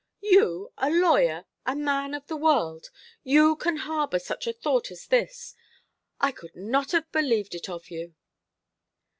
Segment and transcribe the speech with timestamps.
[0.23, 2.89] You, a lawyer, a man of the world!
[3.23, 5.53] You can harbour such a thought as this!
[6.19, 8.15] I could not have believed it of you."